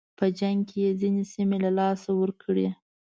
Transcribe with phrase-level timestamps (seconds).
[0.17, 2.67] په جنګ کې یې ځینې سیمې له لاسه ورکړې.